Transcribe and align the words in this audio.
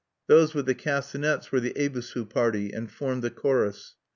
Those 0.25 0.55
with 0.55 0.65
the 0.65 0.73
castanets 0.73 1.51
were 1.51 1.59
the 1.59 1.75
Ebisu 1.77 2.25
party 2.27 2.71
and 2.73 2.89
formed 2.89 3.21
the 3.23 3.29
chorus. 3.29 3.93